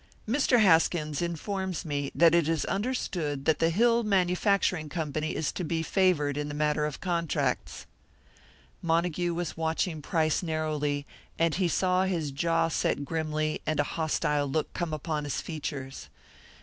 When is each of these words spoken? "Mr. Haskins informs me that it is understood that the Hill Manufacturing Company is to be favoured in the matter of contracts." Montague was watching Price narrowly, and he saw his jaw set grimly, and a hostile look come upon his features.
"Mr. 0.27 0.59
Haskins 0.59 1.21
informs 1.21 1.85
me 1.85 2.09
that 2.15 2.33
it 2.33 2.49
is 2.49 2.65
understood 2.65 3.45
that 3.45 3.59
the 3.59 3.69
Hill 3.69 4.01
Manufacturing 4.01 4.89
Company 4.89 5.35
is 5.35 5.51
to 5.51 5.63
be 5.63 5.83
favoured 5.83 6.37
in 6.37 6.47
the 6.47 6.55
matter 6.55 6.87
of 6.87 6.99
contracts." 6.99 7.85
Montague 8.81 9.35
was 9.35 9.55
watching 9.55 10.01
Price 10.01 10.41
narrowly, 10.41 11.05
and 11.37 11.53
he 11.53 11.67
saw 11.67 12.05
his 12.05 12.31
jaw 12.31 12.67
set 12.67 13.05
grimly, 13.05 13.61
and 13.67 13.79
a 13.79 13.83
hostile 13.93 14.47
look 14.47 14.73
come 14.73 14.91
upon 14.91 15.23
his 15.23 15.39
features. 15.39 16.09